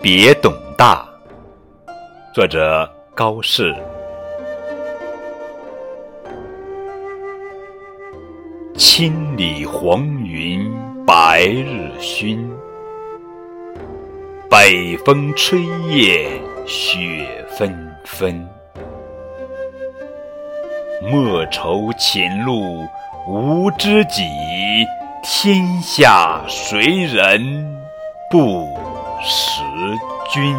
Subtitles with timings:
[0.00, 1.04] 别董大，
[2.32, 3.74] 作者高适。
[8.76, 10.72] 千里黄云
[11.04, 12.48] 白日曛，
[14.48, 16.30] 北风吹雁
[16.64, 18.48] 雪纷纷。
[21.10, 22.86] 莫愁前路
[23.26, 24.22] 无知己，
[25.24, 27.76] 天下谁人
[28.30, 28.77] 不
[29.20, 29.62] 识
[30.32, 30.54] 君。